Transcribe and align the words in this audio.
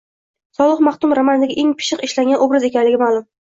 Solih 0.59 0.81
maxdum 0.87 1.13
romandagi 1.21 1.59
eng 1.67 1.77
pishiq 1.85 2.05
ishlangan 2.11 2.45
obraz 2.49 2.69
ekanligi 2.73 3.05
ma’lum. 3.07 3.33